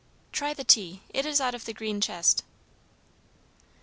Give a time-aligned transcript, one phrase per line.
[0.31, 1.03] "Try the tea.
[1.09, 2.43] It is out of the green chest."